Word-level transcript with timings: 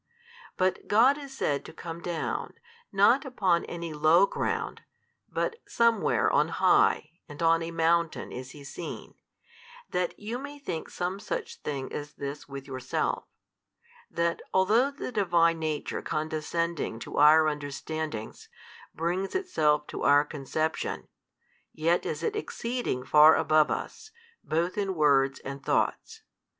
But 0.57 0.87
God 0.87 1.19
is 1.19 1.31
said 1.37 1.63
to 1.65 1.71
come 1.71 2.01
down, 2.01 2.55
not 2.91 3.23
upon 3.23 3.65
any 3.65 3.93
low 3.93 4.25
ground, 4.25 4.81
but 5.29 5.57
somewhere 5.67 6.27
on 6.33 6.47
high 6.47 7.11
and 7.29 7.43
on 7.43 7.61
a 7.61 7.69
mountain 7.69 8.31
is 8.31 8.49
He 8.49 8.63
seen, 8.63 9.13
that 9.91 10.19
you 10.19 10.39
may 10.39 10.57
think 10.57 10.89
some 10.89 11.19
such 11.19 11.57
thing 11.57 11.93
as 11.93 12.13
this 12.15 12.49
with 12.49 12.65
yourself, 12.65 13.25
that 14.09 14.41
although 14.51 14.89
the 14.89 15.11
Divine 15.11 15.59
Nature 15.59 16.01
condescending 16.01 16.97
to 16.97 17.17
our 17.17 17.45
understandings, 17.45 18.49
brings 18.95 19.35
Itself 19.35 19.85
to 19.89 20.01
our 20.01 20.25
conception, 20.25 21.09
yet 21.73 22.07
is 22.07 22.23
It 22.23 22.35
exceeding 22.35 23.05
far 23.05 23.35
above 23.35 23.69
us, 23.69 24.09
both 24.43 24.79
in 24.79 24.95
words 24.95 25.37
and 25.41 25.63
thoughts. 25.63 26.23